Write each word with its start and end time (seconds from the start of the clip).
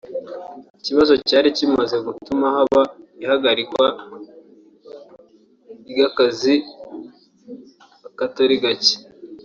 ikibazo 0.77 1.13
cari 1.29 1.47
kimaze 1.57 1.97
gutuma 2.07 2.45
haba 2.55 2.83
ihagarikwa 3.23 3.85
ry’akazi 5.89 6.55
akatari 8.09 8.55
gake 8.63 8.95